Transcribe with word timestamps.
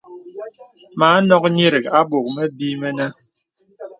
Mə 0.97 1.05
anɔk 1.17 1.43
nyìrìk 1.55 1.85
a 1.97 1.99
bɔk 2.09 2.25
məbì 2.35 2.67
mənə. 2.81 3.05